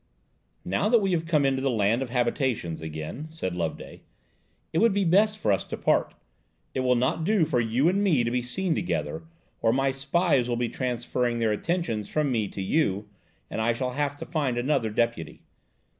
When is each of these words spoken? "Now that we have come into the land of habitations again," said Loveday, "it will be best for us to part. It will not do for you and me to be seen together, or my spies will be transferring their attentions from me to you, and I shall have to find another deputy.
"Now 0.65 0.89
that 0.89 0.97
we 0.97 1.11
have 1.11 1.27
come 1.27 1.45
into 1.45 1.61
the 1.61 1.69
land 1.69 2.01
of 2.01 2.09
habitations 2.09 2.81
again," 2.81 3.27
said 3.29 3.55
Loveday, 3.55 4.01
"it 4.73 4.79
will 4.79 4.89
be 4.89 5.05
best 5.05 5.37
for 5.37 5.51
us 5.53 5.63
to 5.65 5.77
part. 5.77 6.15
It 6.73 6.79
will 6.79 6.95
not 6.95 7.23
do 7.23 7.45
for 7.45 7.59
you 7.59 7.87
and 7.87 8.03
me 8.03 8.23
to 8.23 8.31
be 8.31 8.41
seen 8.41 8.73
together, 8.73 9.27
or 9.61 9.71
my 9.71 9.91
spies 9.91 10.49
will 10.49 10.55
be 10.55 10.69
transferring 10.69 11.37
their 11.37 11.51
attentions 11.51 12.09
from 12.09 12.31
me 12.31 12.47
to 12.47 12.63
you, 12.63 13.09
and 13.47 13.61
I 13.61 13.73
shall 13.73 13.91
have 13.91 14.15
to 14.17 14.25
find 14.25 14.57
another 14.57 14.89
deputy. 14.89 15.43